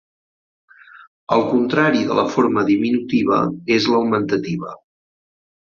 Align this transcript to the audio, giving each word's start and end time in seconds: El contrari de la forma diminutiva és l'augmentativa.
El 1.35 1.45
contrari 1.49 2.01
de 2.13 2.17
la 2.21 2.25
forma 2.37 2.65
diminutiva 2.71 3.39
és 3.79 3.89
l'augmentativa. 3.93 4.77